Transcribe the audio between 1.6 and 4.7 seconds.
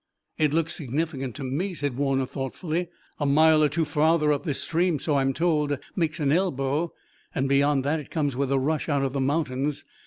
said Warner thoughtfully. "A mile or two farther up, this